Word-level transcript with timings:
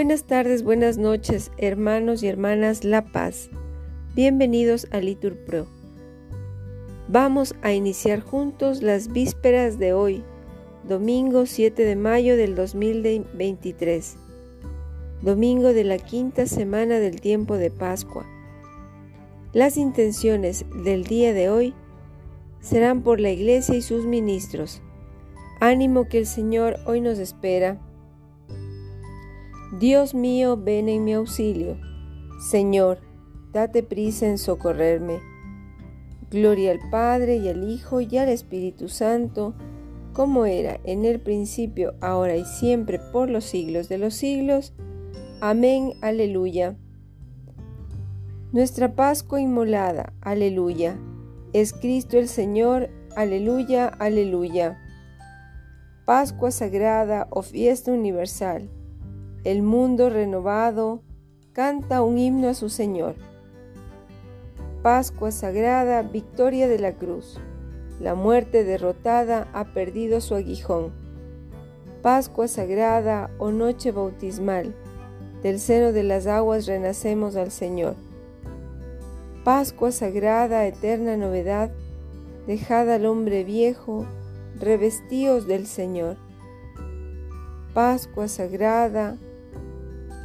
Buenas 0.00 0.24
tardes, 0.24 0.62
buenas 0.62 0.96
noches, 0.96 1.52
hermanos 1.58 2.22
y 2.22 2.28
hermanas 2.28 2.84
La 2.84 3.04
Paz. 3.04 3.50
Bienvenidos 4.14 4.88
a 4.92 5.00
Litur 5.00 5.36
Pro. 5.44 5.66
Vamos 7.06 7.54
a 7.60 7.74
iniciar 7.74 8.20
juntos 8.20 8.80
las 8.80 9.08
vísperas 9.08 9.78
de 9.78 9.92
hoy, 9.92 10.24
domingo 10.88 11.44
7 11.44 11.84
de 11.84 11.96
mayo 11.96 12.38
del 12.38 12.54
2023, 12.54 14.16
domingo 15.20 15.74
de 15.74 15.84
la 15.84 15.98
quinta 15.98 16.46
semana 16.46 16.98
del 16.98 17.20
tiempo 17.20 17.58
de 17.58 17.70
Pascua. 17.70 18.24
Las 19.52 19.76
intenciones 19.76 20.64
del 20.82 21.04
día 21.04 21.34
de 21.34 21.50
hoy 21.50 21.74
serán 22.60 23.02
por 23.02 23.20
la 23.20 23.28
Iglesia 23.28 23.74
y 23.74 23.82
sus 23.82 24.06
ministros. 24.06 24.80
Ánimo 25.60 26.08
que 26.08 26.16
el 26.16 26.26
Señor 26.26 26.78
hoy 26.86 27.02
nos 27.02 27.18
espera. 27.18 27.78
Dios 29.78 30.14
mío, 30.14 30.56
ven 30.56 30.88
en 30.88 31.04
mi 31.04 31.12
auxilio. 31.12 31.78
Señor, 32.40 32.98
date 33.52 33.84
prisa 33.84 34.26
en 34.26 34.36
socorrerme. 34.36 35.20
Gloria 36.28 36.72
al 36.72 36.80
Padre 36.90 37.36
y 37.36 37.48
al 37.48 37.70
Hijo 37.70 38.00
y 38.00 38.16
al 38.16 38.28
Espíritu 38.30 38.88
Santo, 38.88 39.54
como 40.12 40.44
era 40.44 40.80
en 40.82 41.04
el 41.04 41.20
principio, 41.20 41.94
ahora 42.00 42.36
y 42.36 42.44
siempre, 42.44 42.98
por 43.12 43.30
los 43.30 43.44
siglos 43.44 43.88
de 43.88 43.98
los 43.98 44.14
siglos. 44.14 44.72
Amén, 45.40 45.92
aleluya. 46.02 46.76
Nuestra 48.52 48.96
Pascua 48.96 49.40
inmolada, 49.40 50.12
aleluya. 50.20 50.98
Es 51.52 51.72
Cristo 51.72 52.18
el 52.18 52.26
Señor, 52.26 52.90
aleluya, 53.14 53.86
aleluya. 53.86 54.80
Pascua 56.06 56.50
sagrada 56.50 57.28
o 57.30 57.42
fiesta 57.42 57.92
universal. 57.92 58.68
El 59.42 59.62
mundo 59.62 60.10
renovado 60.10 61.00
canta 61.54 62.02
un 62.02 62.18
himno 62.18 62.48
a 62.48 62.54
su 62.54 62.68
Señor. 62.68 63.14
Pascua 64.82 65.30
sagrada, 65.30 66.02
victoria 66.02 66.68
de 66.68 66.78
la 66.78 66.92
cruz. 66.92 67.40
La 68.00 68.14
muerte 68.14 68.64
derrotada 68.64 69.48
ha 69.54 69.72
perdido 69.72 70.20
su 70.20 70.34
aguijón. 70.34 70.92
Pascua 72.02 72.48
sagrada 72.48 73.30
o 73.38 73.50
noche 73.50 73.92
bautismal. 73.92 74.74
Del 75.42 75.58
seno 75.58 75.92
de 75.92 76.02
las 76.02 76.26
aguas 76.26 76.66
renacemos 76.66 77.34
al 77.36 77.50
Señor. 77.50 77.94
Pascua 79.42 79.90
sagrada, 79.90 80.66
eterna 80.66 81.16
novedad, 81.16 81.70
dejad 82.46 82.90
al 82.90 83.06
hombre 83.06 83.44
viejo, 83.44 84.04
revestíos 84.58 85.46
del 85.46 85.66
Señor. 85.66 86.18
Pascua 87.72 88.28
sagrada, 88.28 89.16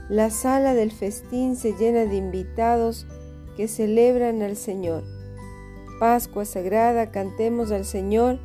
la 0.09 0.29
sala 0.29 0.73
del 0.73 0.91
festín 0.91 1.55
se 1.55 1.73
llena 1.73 2.05
de 2.05 2.17
invitados 2.17 3.07
que 3.57 3.67
celebran 3.67 4.41
al 4.41 4.55
Señor. 4.55 5.03
Pascua 5.99 6.45
sagrada, 6.45 7.11
cantemos 7.11 7.71
al 7.71 7.85
Señor, 7.85 8.39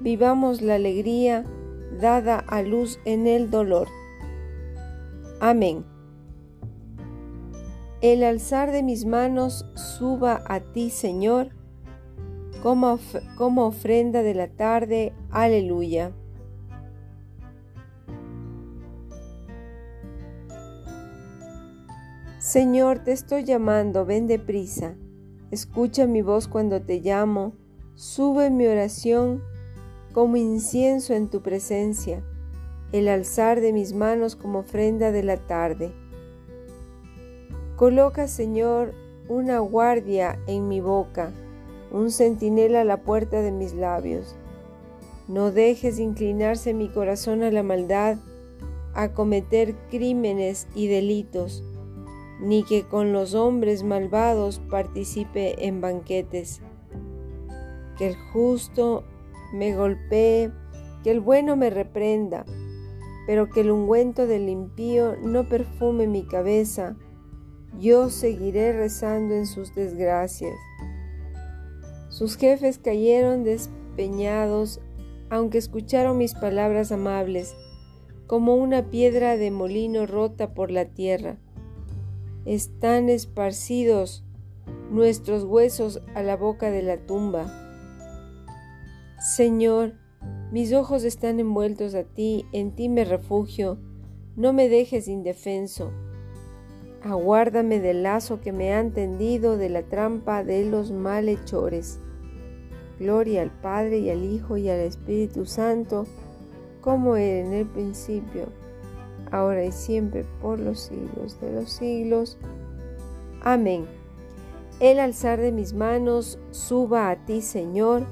vivamos 0.00 0.62
la 0.62 0.76
alegría 0.76 1.44
dada 2.00 2.38
a 2.38 2.62
luz 2.62 3.00
en 3.04 3.26
el 3.26 3.50
dolor. 3.50 3.88
Amén. 5.40 5.84
El 8.00 8.22
alzar 8.22 8.70
de 8.70 8.82
mis 8.82 9.04
manos 9.04 9.66
suba 9.74 10.42
a 10.46 10.60
ti, 10.60 10.90
Señor, 10.90 11.50
como, 12.62 12.98
como 13.36 13.66
ofrenda 13.66 14.22
de 14.22 14.34
la 14.34 14.48
tarde. 14.48 15.12
Aleluya. 15.30 16.12
Señor, 22.50 22.98
te 22.98 23.12
estoy 23.12 23.44
llamando, 23.44 24.04
ven 24.04 24.26
deprisa. 24.26 24.96
Escucha 25.52 26.08
mi 26.08 26.20
voz 26.20 26.48
cuando 26.48 26.82
te 26.82 26.98
llamo. 26.98 27.52
Sube 27.94 28.50
mi 28.50 28.66
oración 28.66 29.40
como 30.12 30.36
incienso 30.36 31.14
en 31.14 31.28
tu 31.28 31.42
presencia, 31.42 32.24
el 32.90 33.06
alzar 33.06 33.60
de 33.60 33.72
mis 33.72 33.92
manos 33.92 34.34
como 34.34 34.58
ofrenda 34.58 35.12
de 35.12 35.22
la 35.22 35.36
tarde. 35.36 35.92
Coloca, 37.76 38.26
Señor, 38.26 38.94
una 39.28 39.60
guardia 39.60 40.36
en 40.48 40.66
mi 40.66 40.80
boca, 40.80 41.30
un 41.92 42.10
centinela 42.10 42.80
a 42.80 42.84
la 42.84 42.96
puerta 42.96 43.42
de 43.42 43.52
mis 43.52 43.74
labios. 43.74 44.34
No 45.28 45.52
dejes 45.52 46.00
inclinarse 46.00 46.74
mi 46.74 46.88
corazón 46.88 47.44
a 47.44 47.52
la 47.52 47.62
maldad, 47.62 48.16
a 48.92 49.12
cometer 49.12 49.76
crímenes 49.88 50.66
y 50.74 50.88
delitos, 50.88 51.62
ni 52.40 52.64
que 52.64 52.84
con 52.84 53.12
los 53.12 53.34
hombres 53.34 53.82
malvados 53.82 54.60
participe 54.70 55.66
en 55.66 55.80
banquetes. 55.80 56.60
Que 57.98 58.08
el 58.08 58.16
justo 58.32 59.04
me 59.52 59.74
golpee, 59.74 60.50
que 61.02 61.10
el 61.10 61.20
bueno 61.20 61.56
me 61.56 61.70
reprenda, 61.70 62.44
pero 63.26 63.50
que 63.50 63.60
el 63.60 63.70
ungüento 63.70 64.26
del 64.26 64.48
impío 64.48 65.16
no 65.22 65.48
perfume 65.48 66.06
mi 66.06 66.24
cabeza, 66.24 66.96
yo 67.78 68.10
seguiré 68.10 68.72
rezando 68.72 69.34
en 69.34 69.46
sus 69.46 69.74
desgracias. 69.74 70.56
Sus 72.08 72.36
jefes 72.36 72.78
cayeron 72.78 73.44
despeñados, 73.44 74.80
aunque 75.28 75.58
escucharon 75.58 76.18
mis 76.18 76.34
palabras 76.34 76.90
amables, 76.90 77.54
como 78.26 78.56
una 78.56 78.90
piedra 78.90 79.36
de 79.36 79.50
molino 79.50 80.06
rota 80.06 80.52
por 80.52 80.70
la 80.70 80.86
tierra. 80.86 81.38
Están 82.46 83.10
esparcidos 83.10 84.24
nuestros 84.90 85.44
huesos 85.44 86.00
a 86.14 86.22
la 86.22 86.36
boca 86.36 86.70
de 86.70 86.82
la 86.82 86.96
tumba. 86.96 87.46
Señor, 89.18 89.92
mis 90.50 90.72
ojos 90.72 91.04
están 91.04 91.38
envueltos 91.38 91.94
a 91.94 92.04
ti, 92.04 92.46
en 92.52 92.74
ti 92.74 92.88
me 92.88 93.04
refugio, 93.04 93.78
no 94.36 94.54
me 94.54 94.70
dejes 94.70 95.06
indefenso. 95.06 95.92
Aguárdame 97.02 97.78
del 97.78 98.02
lazo 98.02 98.40
que 98.40 98.52
me 98.52 98.72
han 98.72 98.92
tendido, 98.92 99.58
de 99.58 99.68
la 99.68 99.82
trampa 99.82 100.42
de 100.42 100.64
los 100.64 100.92
malhechores. 100.92 102.00
Gloria 102.98 103.42
al 103.42 103.50
Padre 103.50 103.98
y 103.98 104.10
al 104.10 104.24
Hijo 104.24 104.56
y 104.56 104.70
al 104.70 104.80
Espíritu 104.80 105.44
Santo, 105.44 106.06
como 106.80 107.16
era 107.16 107.46
en 107.46 107.52
el 107.52 107.66
principio, 107.66 108.46
ahora 109.30 109.64
y 109.64 109.72
siempre, 109.72 110.24
por 110.40 110.58
los 110.58 110.80
siglos 110.80 111.40
de 111.40 111.52
los 111.52 111.70
siglos. 111.70 112.38
Amén. 113.42 113.86
El 114.80 114.98
alzar 114.98 115.40
de 115.40 115.52
mis 115.52 115.74
manos 115.74 116.38
suba 116.50 117.10
a 117.10 117.16
ti, 117.16 117.42
Señor, 117.42 118.06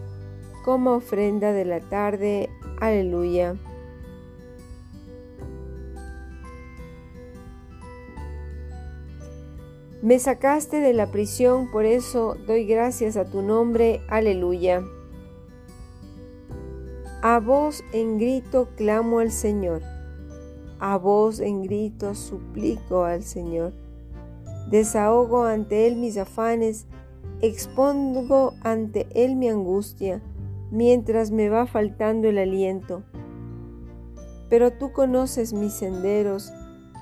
como 0.65 0.93
ofrenda 0.93 1.53
de 1.53 1.65
la 1.65 1.81
tarde. 1.81 2.51
Aleluya. 2.81 3.57
Me 10.01 10.19
sacaste 10.21 10.79
de 10.79 10.93
la 10.93 11.11
prisión, 11.11 11.71
por 11.71 11.85
eso 11.85 12.37
doy 12.47 12.67
gracias 12.67 13.17
a 13.17 13.25
tu 13.25 13.43
nombre. 13.43 14.01
Aleluya. 14.09 14.85
A 17.21 17.41
voz 17.41 17.83
en 17.93 18.19
grito 18.19 18.69
clamo 18.77 19.19
al 19.19 19.33
Señor. 19.33 19.83
A 20.81 20.97
voz 20.97 21.41
en 21.41 21.63
grito 21.63 22.15
suplico 22.15 23.05
al 23.05 23.23
Señor. 23.23 23.73
Desahogo 24.71 25.45
ante 25.45 25.87
Él 25.87 25.97
mis 25.97 26.17
afanes, 26.17 26.87
expongo 27.41 28.55
ante 28.63 29.07
Él 29.15 29.35
mi 29.35 29.49
angustia, 29.49 30.23
mientras 30.71 31.31
me 31.31 31.49
va 31.49 31.67
faltando 31.67 32.29
el 32.29 32.39
aliento. 32.39 33.03
Pero 34.49 34.73
tú 34.73 34.93
conoces 34.93 35.53
mis 35.53 35.73
senderos 35.73 36.53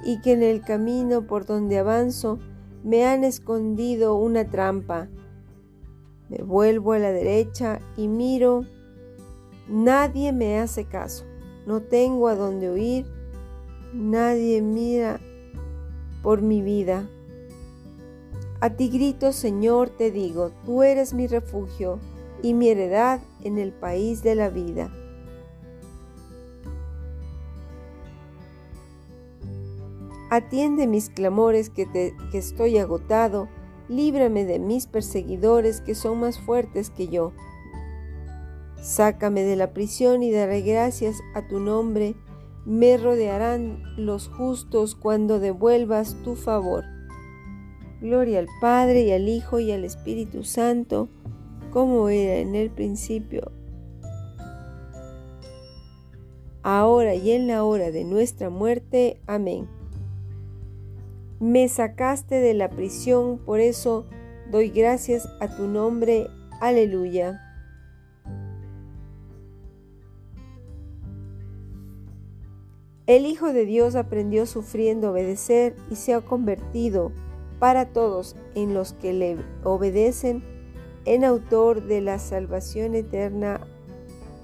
y 0.05 0.21
que 0.21 0.33
en 0.33 0.43
el 0.43 0.62
camino 0.62 1.27
por 1.27 1.45
donde 1.45 1.79
avanzo, 1.79 2.39
me 2.83 3.05
han 3.05 3.25
escondido 3.25 4.17
una 4.17 4.45
trampa. 4.45 5.09
Me 6.29 6.39
vuelvo 6.39 6.93
a 6.93 6.99
la 6.99 7.11
derecha 7.11 7.81
y 7.97 8.09
miro. 8.09 8.65
Nadie 9.69 10.33
me 10.33 10.61
hace 10.61 10.85
caso. 10.85 11.25
No 11.67 11.83
tengo 11.83 12.29
a 12.29 12.37
dónde 12.37 12.71
huir. 12.71 13.16
Nadie 13.97 14.61
mira 14.61 15.21
por 16.23 16.43
mi 16.43 16.61
vida. 16.61 17.09
A 18.61 18.69
ti 18.69 18.91
grito, 18.91 19.33
Señor, 19.33 19.89
te 19.89 20.11
digo, 20.11 20.53
tú 20.67 20.83
eres 20.83 21.15
mi 21.15 21.27
refugio 21.27 21.99
y 22.43 22.53
mi 22.53 22.69
heredad 22.69 23.21
en 23.43 23.57
el 23.57 23.73
país 23.73 24.23
de 24.23 24.35
la 24.35 24.51
vida. 24.51 24.93
Atiende 30.29 30.87
mis 30.87 31.09
clamores 31.09 31.71
que, 31.71 31.87
que 32.31 32.39
estoy 32.39 32.77
agotado, 32.77 33.49
líbrame 33.89 34.45
de 34.45 34.59
mis 34.59 34.87
perseguidores 34.87 35.81
que 35.81 35.95
son 35.95 36.21
más 36.21 36.39
fuertes 36.39 36.91
que 36.91 37.09
yo. 37.09 37.33
Sácame 38.83 39.43
de 39.43 39.57
la 39.57 39.73
prisión 39.73 40.23
y 40.23 40.33
daré 40.33 40.61
gracias 40.61 41.17
a 41.35 41.49
tu 41.49 41.61
nombre 41.61 42.15
me 42.67 42.97
rodearán 42.97 43.83
los 43.97 44.29
justos 44.29 44.97
cuando 44.97 45.39
devuelvas 45.39 46.17
tu 46.25 46.35
favor. 46.35 46.85
Gloria 48.01 48.41
al 48.41 48.49
Padre 48.61 49.05
y 49.05 49.13
al 49.13 49.29
Hijo 49.29 49.61
y 49.61 49.71
al 49.71 49.85
Espíritu 49.85 50.43
Santo, 50.43 51.09
como 51.71 52.09
era 52.09 52.37
en 52.37 52.55
el 52.57 52.71
principio, 52.71 53.53
ahora 56.63 57.15
y 57.15 57.31
en 57.31 57.47
la 57.47 57.63
hora 57.63 57.93
de 57.93 58.05
nuestra 58.05 58.51
muerte. 58.51 59.21
Amén. 59.27 59.69
Me 61.39 61.69
sacaste 61.69 62.41
de 62.41 62.55
la 62.55 62.71
prisión, 62.71 63.39
por 63.39 63.61
eso 63.61 64.07
doy 64.51 64.71
gracias 64.71 65.29
a 65.41 65.55
tu 65.57 65.69
nombre. 65.69 66.29
Aleluya. 66.61 67.46
El 73.06 73.25
Hijo 73.25 73.53
de 73.53 73.64
Dios 73.64 73.94
aprendió 73.94 74.47
sufriendo 74.47 75.12
obedecer 75.12 75.76
y 75.91 75.94
se 75.94 76.12
ha 76.12 76.20
convertido 76.20 77.12
para 77.61 77.87
todos 77.87 78.35
en 78.56 78.75
los 78.75 78.94
que 78.94 79.12
le 79.12 79.37
obedecen 79.62 80.43
en 81.05 81.25
autor 81.25 81.85
de 81.85 82.00
la 82.00 82.19
salvación 82.19 82.97
eterna. 82.97 83.61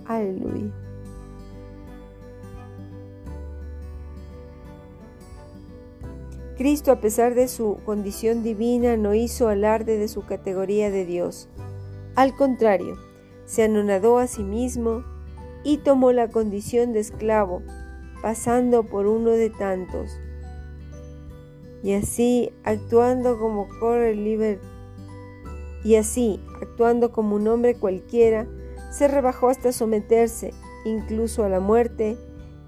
Aleluya. 0.06 0.73
Cristo, 6.56 6.93
a 6.93 7.00
pesar 7.00 7.35
de 7.35 7.49
su 7.49 7.79
condición 7.85 8.44
divina, 8.44 8.97
no 8.97 9.15
hizo 9.15 9.49
alarde 9.49 9.99
de 9.99 10.06
su 10.06 10.25
categoría 10.25 10.93
de 10.93 11.05
Dios. 11.05 11.49
Al 12.15 12.37
contrario, 12.37 12.97
se 13.44 13.65
anonadó 13.65 14.19
a 14.19 14.29
sí 14.29 14.44
mismo 14.44 15.03
y 15.65 15.79
tomó 15.79 16.12
la 16.12 16.29
condición 16.29 16.93
de 16.93 17.00
esclavo, 17.00 17.62
pasando 18.23 18.85
por 18.85 19.07
uno 19.07 19.31
de 19.31 19.51
tantos. 19.51 20.19
Y 21.83 21.95
así, 21.95 22.53
actuando 22.65 23.39
como 23.39 23.69
corre 23.81 24.15
liber 24.15 24.61
y 25.85 25.97
así, 25.97 26.41
actuando 26.61 27.11
como 27.11 27.35
un 27.37 27.49
hombre 27.49 27.75
cualquiera, 27.75 28.47
se 28.93 29.09
rebajó 29.09 29.49
hasta 29.49 29.73
someterse 29.73 30.53
incluso 30.85 31.45
a 31.45 31.49
la 31.49 31.61
muerte 31.61 32.17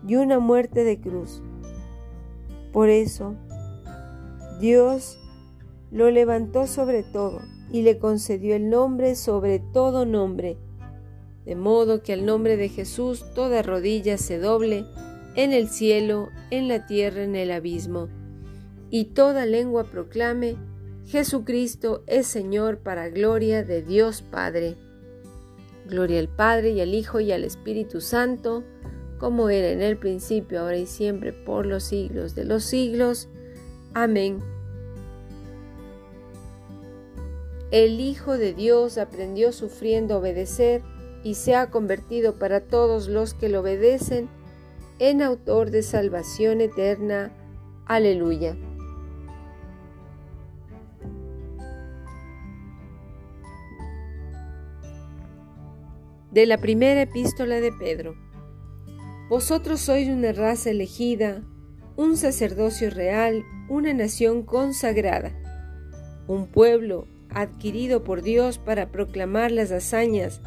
y 0.07 0.17
una 0.17 0.41
muerte 0.41 0.83
de 0.83 1.01
cruz. 1.01 1.41
Por 2.73 2.89
eso, 2.89 3.35
Dios 4.61 5.19
lo 5.93 6.11
levantó 6.11 6.67
sobre 6.67 7.05
todo 7.05 7.41
y 7.71 7.83
le 7.83 7.99
concedió 7.99 8.57
el 8.57 8.69
nombre 8.69 9.15
sobre 9.15 9.61
todo 9.61 10.05
nombre, 10.05 10.59
de 11.45 11.55
modo 11.55 12.03
que 12.03 12.13
al 12.13 12.27
nombre 12.27 12.57
de 12.57 12.69
Jesús 12.69 13.25
toda 13.35 13.63
rodilla 13.63 14.19
se 14.19 14.39
doble 14.39 14.87
en 15.35 15.53
el 15.53 15.69
cielo, 15.69 16.31
en 16.51 16.69
la 16.69 16.87
tierra, 16.87 17.23
en 17.23 17.37
el 17.37 17.51
abismo, 17.51 18.09
y 18.91 19.07
toda 19.07 19.47
lengua 19.47 19.85
proclame, 19.85 20.57
Jesucristo 21.07 22.03
es 22.07 22.27
Señor 22.27 22.79
para 22.79 23.09
gloria 23.09 23.63
de 23.63 23.83
Dios 23.83 24.23
Padre. 24.23 24.77
Gloria 25.87 26.21
al 26.21 26.29
Padre 26.29 26.71
y 26.71 26.81
al 26.81 26.95
Hijo 26.95 27.21
y 27.21 27.33
al 27.33 27.45
Espíritu 27.45 28.01
Santo, 28.01 28.65
como 29.19 29.51
era 29.51 29.71
en 29.71 29.83
el 29.83 29.99
principio, 29.99 30.61
ahora 30.61 30.79
y 30.79 30.87
siempre, 30.87 31.33
por 31.33 31.67
los 31.67 31.85
siglos 31.85 32.35
de 32.35 32.45
los 32.45 32.65
siglos. 32.65 33.29
Amén. 33.93 34.39
El 37.71 38.01
Hijo 38.01 38.39
de 38.39 38.55
Dios 38.55 38.97
aprendió 38.97 39.53
sufriendo 39.53 40.19
obedecer 40.19 40.83
y 41.23 41.35
se 41.35 41.55
ha 41.55 41.71
convertido 41.71 42.39
para 42.39 42.61
todos 42.61 43.09
los 43.09 43.35
que 43.35 43.49
lo 43.49 43.61
obedecen 43.61 44.29
en 44.99 45.23
autor 45.23 45.71
de 45.71 45.83
salvación 45.83 46.61
eterna. 46.61 47.33
Aleluya. 47.87 48.57
De 56.31 56.47
la 56.47 56.59
primera 56.59 57.03
epístola 57.03 57.61
de 57.61 57.73
Pedro. 57.73 58.17
Vosotros 59.29 59.81
sois 59.81 60.09
una 60.09 60.33
raza 60.33 60.71
elegida, 60.71 61.43
un 61.97 62.17
sacerdocio 62.17 62.91
real, 62.91 63.45
una 63.69 63.93
nación 63.95 64.43
consagrada, 64.43 65.33
un 66.27 66.47
pueblo 66.47 67.07
adquirido 67.31 68.05
por 68.05 68.23
Dios 68.23 68.59
para 68.59 68.91
proclamar 68.91 69.51
las 69.51 69.73
hazañas 69.73 70.41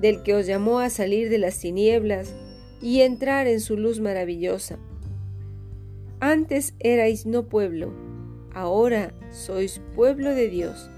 del 0.00 0.22
que 0.22 0.34
os 0.34 0.46
llamó 0.46 0.78
a 0.78 0.90
salir 0.90 1.30
de 1.30 1.38
las 1.38 1.58
tinieblas 1.58 2.34
y 2.80 3.00
entrar 3.00 3.46
en 3.46 3.60
su 3.60 3.76
luz 3.76 4.00
maravillosa. 4.00 4.78
Antes 6.20 6.74
erais 6.80 7.26
no 7.26 7.48
pueblo, 7.48 7.92
ahora 8.52 9.14
sois 9.30 9.80
pueblo 9.94 10.34
de 10.34 10.48
Dios. 10.48 10.90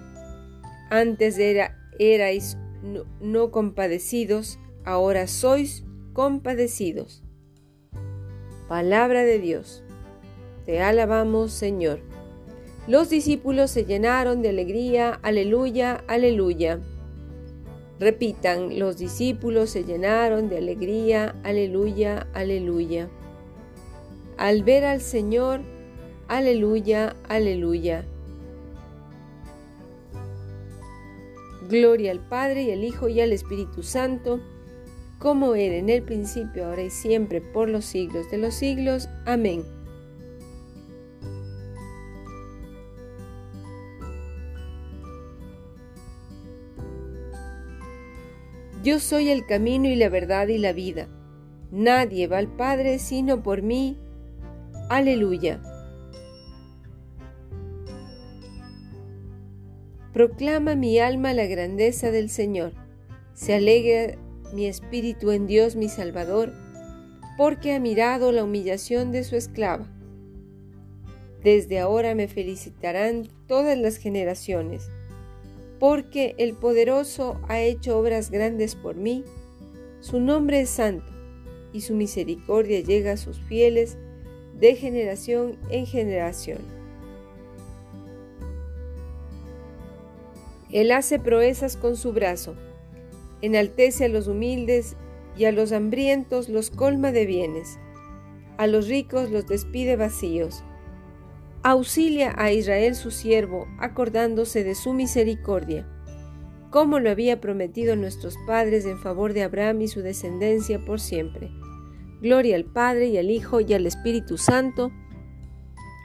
Antes 0.90 1.38
era, 1.38 1.76
erais 1.98 2.56
no, 2.82 3.04
no 3.20 3.50
compadecidos, 3.50 4.58
ahora 4.84 5.26
sois 5.26 5.84
compadecidos. 6.12 7.22
Palabra 8.68 9.24
de 9.24 9.38
Dios. 9.38 9.82
Te 10.64 10.80
alabamos, 10.80 11.52
Señor. 11.52 12.00
Los 12.86 13.10
discípulos 13.10 13.70
se 13.70 13.84
llenaron 13.84 14.42
de 14.42 14.48
alegría, 14.48 15.18
aleluya, 15.22 16.02
aleluya. 16.08 16.80
Repitan, 18.00 18.78
los 18.78 18.96
discípulos 18.96 19.68
se 19.68 19.84
llenaron 19.84 20.48
de 20.48 20.56
alegría, 20.56 21.36
aleluya, 21.42 22.26
aleluya. 22.32 23.10
Al 24.38 24.62
ver 24.62 24.86
al 24.86 25.02
Señor, 25.02 25.60
aleluya, 26.26 27.14
aleluya. 27.28 28.06
Gloria 31.68 32.12
al 32.12 32.20
Padre 32.20 32.62
y 32.62 32.72
al 32.72 32.84
Hijo 32.84 33.10
y 33.10 33.20
al 33.20 33.34
Espíritu 33.34 33.82
Santo, 33.82 34.40
como 35.18 35.54
era 35.54 35.76
en 35.76 35.90
el 35.90 36.02
principio, 36.02 36.64
ahora 36.64 36.84
y 36.84 36.90
siempre, 36.90 37.42
por 37.42 37.68
los 37.68 37.84
siglos 37.84 38.30
de 38.30 38.38
los 38.38 38.54
siglos. 38.54 39.10
Amén. 39.26 39.62
Yo 48.82 48.98
soy 48.98 49.28
el 49.28 49.44
camino 49.44 49.88
y 49.88 49.94
la 49.94 50.08
verdad 50.08 50.48
y 50.48 50.56
la 50.56 50.72
vida. 50.72 51.06
Nadie 51.70 52.26
va 52.28 52.38
al 52.38 52.48
Padre 52.48 52.98
sino 52.98 53.42
por 53.42 53.60
mí. 53.60 53.98
Aleluya. 54.88 55.60
Proclama 60.14 60.76
mi 60.76 60.98
alma 60.98 61.34
la 61.34 61.44
grandeza 61.44 62.10
del 62.10 62.30
Señor. 62.30 62.72
Se 63.34 63.54
alegra 63.54 64.16
mi 64.54 64.64
espíritu 64.64 65.30
en 65.30 65.46
Dios 65.46 65.76
mi 65.76 65.90
Salvador, 65.90 66.54
porque 67.36 67.74
ha 67.74 67.80
mirado 67.80 68.32
la 68.32 68.44
humillación 68.44 69.12
de 69.12 69.24
su 69.24 69.36
esclava. 69.36 69.86
Desde 71.44 71.80
ahora 71.80 72.14
me 72.14 72.28
felicitarán 72.28 73.28
todas 73.46 73.76
las 73.76 73.98
generaciones 73.98 74.90
porque 75.80 76.34
el 76.36 76.52
poderoso 76.54 77.40
ha 77.48 77.58
hecho 77.58 77.98
obras 77.98 78.30
grandes 78.30 78.76
por 78.76 78.96
mí. 78.96 79.24
Su 80.00 80.20
nombre 80.20 80.60
es 80.60 80.68
santo, 80.68 81.10
y 81.72 81.80
su 81.80 81.94
misericordia 81.94 82.80
llega 82.80 83.12
a 83.12 83.16
sus 83.16 83.40
fieles 83.40 83.96
de 84.58 84.76
generación 84.76 85.56
en 85.70 85.86
generación. 85.86 86.58
Él 90.70 90.92
hace 90.92 91.18
proezas 91.18 91.76
con 91.76 91.96
su 91.96 92.12
brazo, 92.12 92.54
enaltece 93.40 94.04
a 94.04 94.08
los 94.08 94.28
humildes 94.28 94.96
y 95.36 95.46
a 95.46 95.52
los 95.52 95.72
hambrientos 95.72 96.50
los 96.50 96.70
colma 96.70 97.10
de 97.10 97.24
bienes, 97.24 97.78
a 98.58 98.66
los 98.66 98.86
ricos 98.86 99.30
los 99.30 99.46
despide 99.46 99.96
vacíos 99.96 100.62
auxilia 101.62 102.34
a 102.36 102.52
Israel 102.52 102.94
su 102.94 103.10
siervo, 103.10 103.68
acordándose 103.78 104.64
de 104.64 104.74
su 104.74 104.92
misericordia, 104.92 105.86
como 106.70 107.00
lo 107.00 107.10
había 107.10 107.40
prometido 107.40 107.96
nuestros 107.96 108.36
padres 108.46 108.86
en 108.86 108.98
favor 108.98 109.32
de 109.32 109.42
Abraham 109.42 109.82
y 109.82 109.88
su 109.88 110.00
descendencia 110.02 110.84
por 110.84 111.00
siempre. 111.00 111.50
Gloria 112.22 112.56
al 112.56 112.64
Padre 112.64 113.08
y 113.08 113.18
al 113.18 113.30
Hijo 113.30 113.60
y 113.60 113.72
al 113.74 113.86
Espíritu 113.86 114.38
Santo, 114.38 114.90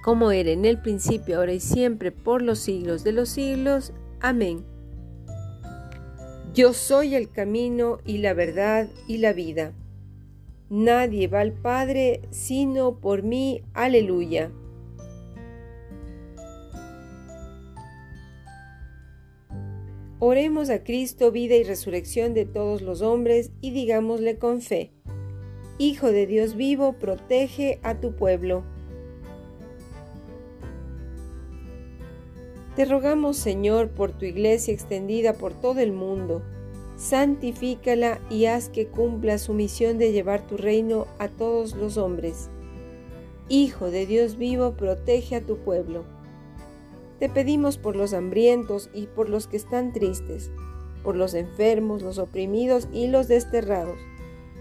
como 0.04 0.32
era 0.32 0.52
en 0.52 0.66
el 0.66 0.82
principio, 0.82 1.38
ahora 1.38 1.54
y 1.54 1.60
siempre, 1.60 2.12
por 2.12 2.42
los 2.42 2.60
siglos 2.60 3.04
de 3.04 3.12
los 3.12 3.30
siglos. 3.30 3.94
Amén. 4.22 4.66
Yo 6.54 6.74
soy 6.74 7.16
el 7.16 7.30
camino 7.30 8.00
y 8.06 8.20
la 8.20 8.34
verdad 8.34 8.88
y 9.08 9.18
la 9.18 9.34
vida. 9.34 9.74
Nadie 10.70 11.28
va 11.28 11.42
al 11.42 11.54
Padre 11.54 12.22
sino 12.30 13.00
por 13.00 13.24
mí. 13.24 13.62
Aleluya. 13.74 14.52
Oremos 20.28 20.72
a 20.72 20.84
Cristo, 20.84 21.32
vida 21.32 21.54
y 21.56 21.62
resurrección 21.62 22.34
de 22.34 22.46
todos 22.46 22.82
los 22.82 23.04
hombres, 23.04 23.52
y 23.62 23.70
digámosle 23.70 24.40
con 24.40 24.60
fe, 24.60 24.92
Hijo 25.78 26.12
de 26.12 26.26
Dios 26.26 26.56
vivo, 26.56 26.94
protege 26.94 27.80
a 27.84 28.00
tu 28.00 28.16
pueblo. 28.16 28.64
Te 32.76 32.86
rogamos, 32.86 33.38
Señor, 33.38 33.92
por 33.92 34.14
tu 34.14 34.26
iglesia 34.26 34.74
extendida 34.74 35.34
por 35.34 35.54
todo 35.54 35.80
el 35.80 35.92
mundo. 35.92 36.42
Santifícala 36.98 38.20
y 38.32 38.46
haz 38.46 38.70
que 38.70 38.88
cumpla 38.88 39.38
su 39.38 39.54
misión 39.54 40.00
de 40.00 40.12
llevar 40.12 40.48
tu 40.48 40.58
reino 40.58 41.06
a 41.20 41.28
todos 41.28 41.76
los 41.76 41.98
hombres. 41.98 42.50
Hijo 43.48 43.92
de 43.92 44.08
Dios 44.08 44.38
vivo, 44.40 44.72
protege 44.72 45.36
a 45.36 45.42
tu 45.42 45.58
pueblo. 45.58 46.15
Te 47.20 47.30
pedimos 47.30 47.78
por 47.78 47.96
los 47.96 48.14
hambrientos 48.14 48.90
y 48.94 49.08
por 49.08 49.30
los 49.30 49.48
que 49.48 49.56
están 49.58 49.94
tristes, 49.94 50.52
por 51.04 51.16
los 51.16 51.34
enfermos, 51.34 52.02
los 52.02 52.18
oprimidos 52.18 52.90
y 52.92 53.08
los 53.08 53.28
desterrados. 53.28 53.98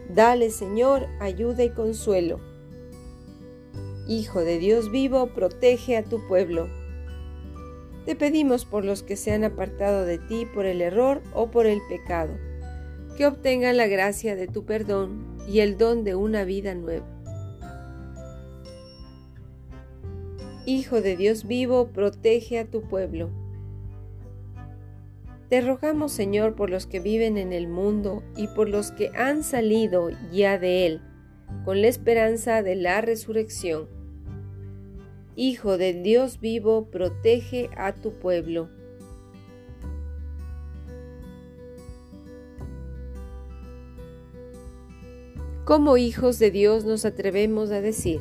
Dale, 0.09 0.51
Señor, 0.51 1.09
ayuda 1.19 1.65
y 1.65 1.71
consuelo. 1.71 2.39
Hijo 4.07 4.41
de 4.41 4.59
Dios 4.59 4.91
vivo, 4.91 5.29
protege 5.35 5.97
a 5.97 6.05
tu 6.05 6.25
pueblo. 6.29 6.69
Te 8.05 8.15
pedimos 8.15 8.67
por 8.67 8.85
los 8.85 9.03
que 9.03 9.17
se 9.17 9.33
han 9.33 9.45
apartado 9.45 10.05
de 10.05 10.19
ti 10.19 10.47
por 10.47 10.67
el 10.67 10.83
error 10.83 11.23
o 11.33 11.51
por 11.51 11.67
el 11.67 11.81
pecado, 11.89 12.37
que 13.17 13.27
obtengan 13.27 13.79
la 13.79 13.87
gracia 13.87 14.37
de 14.37 14.47
tu 14.47 14.65
perdón 14.65 15.39
y 15.49 15.61
el 15.61 15.79
don 15.79 16.05
de 16.05 16.15
una 16.15 16.45
vida 16.45 16.75
nueva. 16.75 17.14
Hijo 20.67 21.03
de 21.03 21.15
Dios 21.15 21.47
vivo, 21.47 21.89
protege 21.89 22.59
a 22.59 22.65
tu 22.65 22.81
pueblo. 22.81 23.29
Te 25.51 25.61
rogamos, 25.61 26.11
Señor, 26.11 26.55
por 26.55 26.71
los 26.71 26.87
que 26.87 27.01
viven 27.01 27.37
en 27.37 27.53
el 27.53 27.69
mundo 27.69 28.23
y 28.35 28.47
por 28.49 28.71
los 28.71 28.91
que 28.91 29.11
han 29.15 29.45
salido 29.45 30.09
ya 30.33 30.59
de 30.59 30.87
él, 30.87 31.03
con 31.67 31.83
la 31.83 31.89
esperanza 31.89 32.63
de 32.63 32.77
la 32.77 33.03
resurrección. 33.03 33.89
Hijo 35.37 35.77
del 35.77 36.03
Dios 36.03 36.41
vivo, 36.41 36.87
protege 36.91 37.69
a 37.77 37.93
tu 37.93 38.15
pueblo. 38.19 38.71
Como 45.67 45.99
hijos 45.99 46.39
de 46.39 46.51
Dios 46.51 46.87
nos 46.87 47.05
atrevemos 47.05 47.71
a 47.71 47.83
decir, 47.83 48.21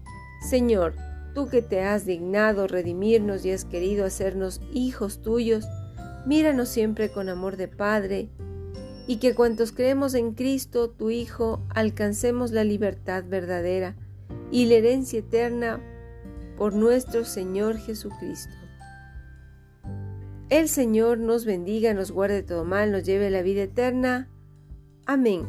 Señor, 0.41 0.95
tú 1.33 1.47
que 1.47 1.61
te 1.61 1.83
has 1.83 2.05
dignado 2.05 2.67
redimirnos 2.67 3.45
y 3.45 3.51
has 3.51 3.63
querido 3.63 4.05
hacernos 4.05 4.59
hijos 4.73 5.21
tuyos, 5.21 5.65
míranos 6.25 6.69
siempre 6.69 7.11
con 7.11 7.29
amor 7.29 7.57
de 7.57 7.67
Padre, 7.67 8.29
y 9.07 9.17
que 9.17 9.35
cuantos 9.35 9.71
creemos 9.71 10.13
en 10.13 10.33
Cristo, 10.33 10.89
tu 10.89 11.09
Hijo, 11.09 11.61
alcancemos 11.69 12.51
la 12.51 12.63
libertad 12.63 13.23
verdadera 13.27 13.95
y 14.51 14.65
la 14.65 14.75
herencia 14.75 15.19
eterna 15.19 15.79
por 16.57 16.73
nuestro 16.73 17.25
Señor 17.25 17.77
Jesucristo. 17.77 18.53
El 20.49 20.67
Señor 20.67 21.17
nos 21.17 21.45
bendiga, 21.45 21.93
nos 21.93 22.11
guarde 22.11 22.43
todo 22.43 22.65
mal, 22.65 22.91
nos 22.91 23.03
lleve 23.03 23.27
a 23.27 23.31
la 23.31 23.41
vida 23.41 23.63
eterna. 23.63 24.27
Amén. 25.05 25.47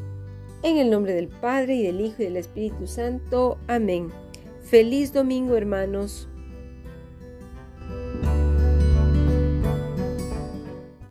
En 0.63 0.79
el 0.79 0.91
nombre 0.91 1.13
del 1.13 1.29
Padre 1.29 1.75
y 1.75 1.83
del 1.83 2.01
Hijo 2.01 2.23
y 2.23 2.27
del 2.27 2.37
Espíritu 2.37 2.87
Santo. 2.87 3.59
Amén. 3.67 4.13
Feliz 4.63 5.13
domingo 5.13 5.57
hermanos. 5.57 6.29